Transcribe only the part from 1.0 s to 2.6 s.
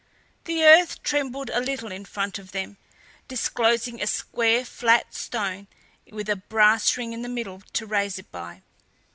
trembled a little in front of